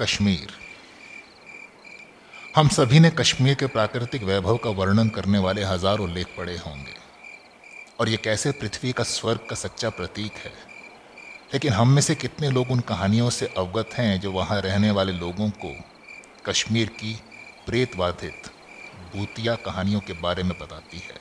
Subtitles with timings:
[0.00, 0.52] कश्मीर।
[2.56, 6.94] हम सभी ने कश्मीर के प्राकृतिक वैभव का वर्णन करने वाले हज़ारों लेख पढ़े होंगे।
[8.00, 10.52] और ये कैसे पृथ्वी का स्वर्ग का सच्चा प्रतीक है।
[11.52, 15.12] लेकिन हम में से कितने लोग उन कहानियों से अवगत हैं जो वहाँ रहने वाले
[15.12, 15.74] लोगों को
[16.46, 17.14] कश्मीर की
[17.66, 18.50] प्रेतवाधित,
[19.16, 21.20] भूतिया कहानियों के बारे में बताती है।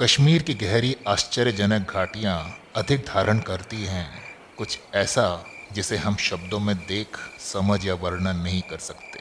[0.00, 2.38] कश्मीर की गहरी आश्चर्यजनक घाटियाँ
[2.76, 4.08] अधिक धारण करती हैं
[4.58, 9.20] कुछ ऐसा जिसे हम शब्दों में देख, समझ या वर्णन नहीं कर सकते,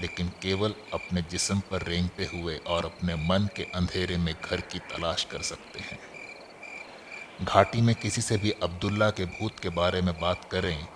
[0.00, 4.78] लेकिन केवल अपने जिस्म पर रेंगते हुए और अपने मन के अंधेरे में घर की
[4.78, 5.98] तलाश कर सकते हैं।
[7.44, 10.86] घाटी में किसी से भी अब्दुल्ला के भूत के बारे में बात करें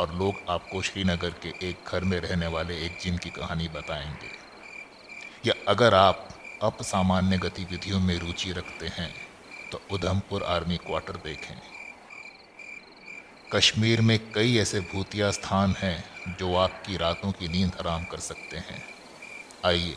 [0.00, 4.30] और लोग आपको श्रीनगर के एक घर में रहने वाले एक जिन की कहानी बताएँगे।
[5.46, 6.28] या अगर आप
[6.62, 9.14] अपसामान्य गतिविधियों में रुचि रखते हैं
[9.72, 11.75] तो उधमपुर आर्मी क्वार्टर देखें।
[13.54, 16.04] कश्मीर में कई ऐसे भूतिया स्थान हैं
[16.38, 18.82] जो आपकी रातों की नींद हराम कर सकते हैं।
[19.64, 19.94] आइए,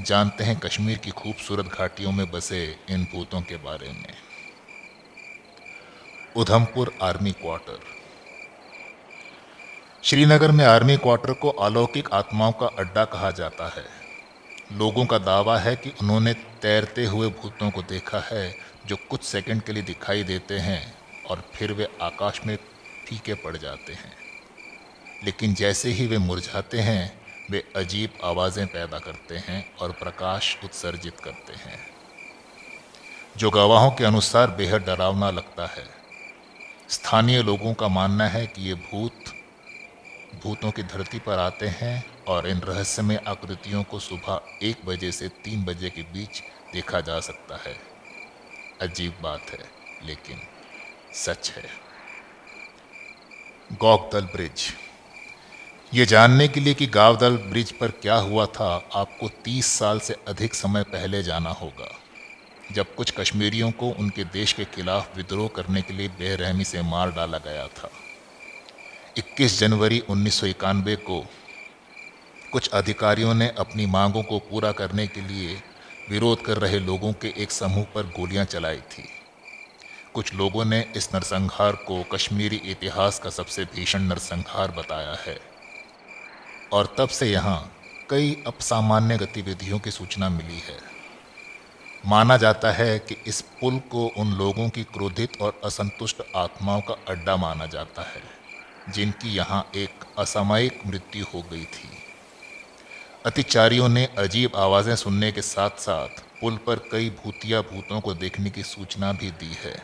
[0.00, 4.14] जानते हैं कश्मीर की खूबसूरत घाटियों में बसे इन भूतों के बारे में।
[6.36, 7.78] Udhampur army quarter.
[10.02, 13.84] श्रीनगर में आर्मी क्वार्टर को अलौकिक आत्माओं का अड्डा कहा जाता है।
[14.78, 18.54] लोगों का दावा है कि उन्होंने तैरते हुए भूतों को देखा है,
[18.86, 20.94] जो कुछ सेकंड के लिए दिखाई देते हैं
[21.26, 22.58] और फिर वे आकाश में
[23.08, 24.12] फीके पड़ जाते हैं।
[25.24, 27.20] लेकिन जैसे ही वे मुरझाते हैं,
[27.50, 31.90] वे अजीब आवाज़ें पैदा करते हैं और प्रकाश उत्सर्जित करते हैं।
[33.36, 35.84] जो गवाहों के अनुसार बेहद डरावना लगता है।
[36.90, 39.24] स्थानीय लोगों का मानना है कि ये भूत,
[40.42, 45.28] भूतों की धरती पर आते हैं और इन रहस्यमय आकृतियों को सुबह एक बजे से
[45.28, 46.42] तीन बजे के बीच
[46.72, 47.76] देखा जा सकता है।
[48.82, 49.70] अजीब बात है,
[50.04, 50.42] लेकिन
[51.14, 51.87] सच है।
[53.70, 54.62] गौकदल ब्रिज।
[55.92, 60.14] ये जानने के लिए कि गावदल ब्रिज पर क्या हुआ था, आपको 30 साल से
[60.28, 61.88] अधिक समय पहले जाना होगा,
[62.72, 67.10] जब कुछ कश्मीरियों को उनके देश के खिलाफ विद्रोह करने के लिए बेरहमी से मार
[67.10, 67.90] डाला गया था।
[69.18, 71.20] 21 जनवरी उन्नीस सौ इक्यानवे को
[72.52, 75.60] कुछ अधिकारियों ने अपनी मांगों को पूरा करने के लिए
[76.10, 79.08] विरोध कर रहे लोगों के एक समूह पर गोलियाँ चलाई थी।
[80.14, 85.38] कुछ लोगों ने इस नरसंहार को कश्मीरी इतिहास का सबसे भीषण नरसंहार बताया है।
[86.72, 87.60] और तब से यहाँ
[88.10, 90.76] कई अपसामान्य गतिविधियों की सूचना मिली है।
[92.06, 96.94] माना जाता है कि इस पुल को उन लोगों की क्रोधित और असंतुष्ट आत्माओं का
[97.08, 98.22] अड्डा माना जाता है,
[98.92, 101.88] जिनकी यहाँ एक असामयिक मृत्यु हो गई थी।
[103.26, 108.50] अतिचारियों ने अजीब आवाज़ें सुनने के साथ साथ पुल पर कई भूतिया भूतों को देखने
[108.50, 109.76] की सूचना भी दी है।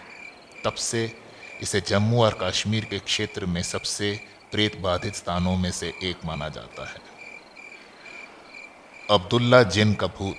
[0.65, 1.19] तब से
[1.63, 4.21] इसे जम्मू और कश्मीर के क्षेत्र में सबसे
[4.53, 7.15] प्रेत बाधित स्थानों में से एक माना जाता है।
[9.11, 10.37] अब्दुल्ला जिन का भूत।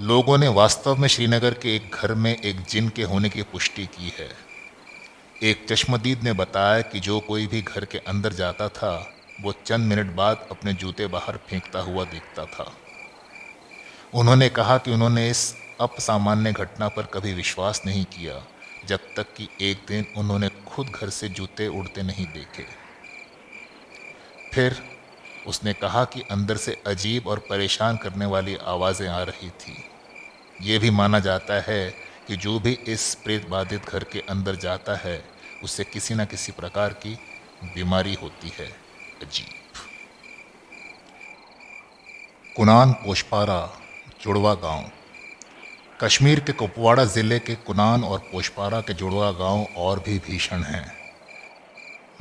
[0.00, 3.86] लोगों ने वास्तव में श्रीनगर के एक घर में एक जिन के होने की पुष्टि
[3.86, 4.28] की है।
[5.42, 9.86] एक चश्मदीद ने बताया कि जो कोई भी घर के अंदर जाता था, वो चंद
[9.86, 12.72] मिनट बाद अपने जूते बाहर फेंकता हुआ दिखता था।
[14.14, 18.46] उन्होंने कहा कि उन्होंने इस अपसामान्य घटना पर कभी विश्वास नहीं किया।
[18.86, 22.66] जब तक कि एक दिन उन्होंने खुद घर से जूते उड़ते नहीं देखे।
[24.54, 24.82] फिर
[25.46, 29.76] उसने कहा कि अंदर से अजीब और परेशान करने वाली आवाज़ें आ रही थी।
[30.62, 31.90] ये भी माना जाता है
[32.28, 35.24] कि जो भी इस प्रेत बाधित घर के अंदर जाता है
[35.64, 37.14] उससे किसी न किसी प्रकार की
[37.64, 38.66] बीमारी होती है।
[39.22, 39.54] अजीब।
[42.56, 43.60] कुनान पोशपारा
[44.20, 44.90] जुड़वा गाँव।
[46.02, 50.84] कश्मीर के कुपवाड़ा ज़िले के कुनान और पोशपारा के जुड़वा गाँव और भी भीषण हैं।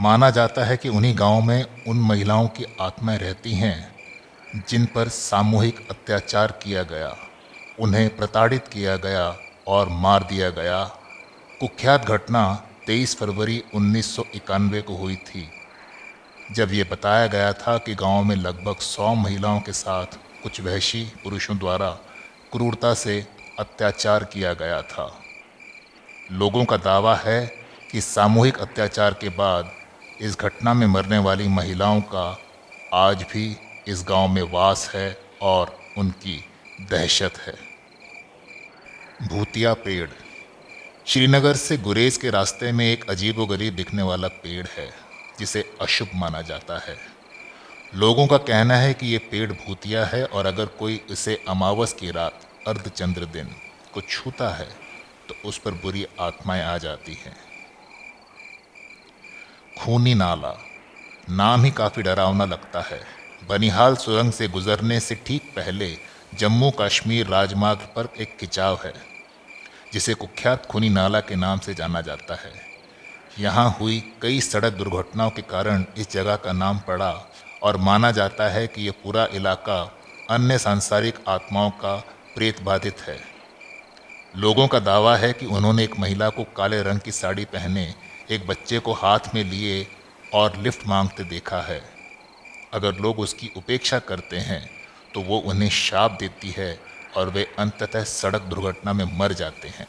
[0.02, 3.96] माना जाता है कि उन्हीं गाँव में उन महिलाओं की आत्माएँ रहती हैं,
[4.70, 7.16] जिन पर सामूहिक अत्याचार किया गया,
[7.80, 9.36] उन्हें प्रताड़ित किया गया
[9.68, 10.84] और मार दिया गया।
[11.60, 12.44] कुख्यात घटना
[12.88, 15.50] 23 फरवरी उन्नीस सौ इक्यानवे को हुई थी।
[16.52, 21.12] जब ये बताया गया था कि गाँव में लगभग 100 महिलाओं के साथ कुछ वहशी
[21.24, 21.90] पुरुषों द्वारा
[22.52, 25.22] क्रूरता से अत्याचार किया गया था।
[26.32, 27.52] लोगों का दावा है
[27.92, 29.72] कि सामूहिक अत्याचार के बाद
[30.22, 32.40] इस घटना में मरने वाली महिलाओं का
[32.94, 33.58] आज भी
[33.88, 36.46] इस गाँव में वास है और उनकी
[36.82, 37.54] दहशत है।
[39.28, 40.10] भूतिया पेड़।
[41.08, 44.90] श्रीनगर से गुरेज के रास्ते में एक अजीबोगरीब दिखने वाला पेड़ है,
[45.40, 46.98] जिसे अशुभ माना जाता है।
[47.96, 52.12] लोगों का कहना है कि ये पेड़ भूतिया है और अगर कोई इसे अमावस की
[52.12, 53.56] रात अर्धचंद्र दिन
[53.94, 54.68] को छूता है
[55.30, 57.36] तो उस पर बुरी आत्माएँ आ जाती हैं।
[59.80, 60.56] खूनी नाला,
[61.30, 63.00] नाम ही काफ़ी डरावना लगता है।
[63.50, 65.96] बनिहाल सुरंग से गुजरने से ठीक पहले
[66.34, 68.94] जम्मू कश्मीर राजमार्ग पर एक खिंचाव है,
[69.94, 72.52] जिसे कुख्यात खूनी नाला के नाम से जाना जाता है।
[73.40, 77.12] यहाँ हुई कई सड़क दुर्घटनाओं के कारण इस जगह का नाम पड़ा
[77.64, 79.82] और माना जाता है कि यह पूरा इलाका
[80.30, 81.96] अन्य सांसारिक आत्माओं का
[82.40, 83.18] प्रेत बाधित है।
[84.36, 87.84] लोगों का दावा है कि उन्होंने एक महिला को काले रंग की साड़ी पहने,
[88.32, 89.86] एक बच्चे को हाथ में लिए
[90.34, 91.82] और लिफ्ट मांगते देखा है।
[92.74, 94.62] अगर लोग उसकी उपेक्षा करते हैं
[95.14, 96.80] तो वो उन्हें शाप देती है
[97.18, 99.88] और वे अंततः सड़क दुर्घटना में मर जाते हैं।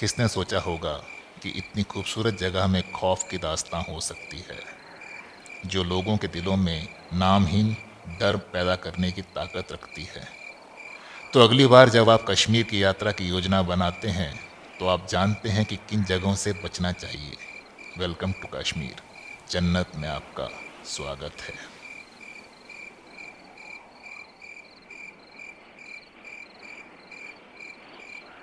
[0.00, 0.94] किसने सोचा होगा
[1.42, 4.62] कि इतनी खूबसूरत जगह में खौफ की दास्तां हो सकती है,
[5.66, 7.76] जो लोगों के दिलों में नामहीन
[8.10, 10.26] डर पैदा करने की ताकत रखती है।
[11.34, 14.32] तो अगली बार जब आप कश्मीर की यात्रा की योजना बनाते हैं
[14.80, 17.36] तो आप जानते हैं कि किन जगहों से बचना चाहिए।
[17.98, 19.02] Welcome to Kashmir.
[19.50, 20.48] जन्नत में आपका
[20.84, 21.77] स्वागत है।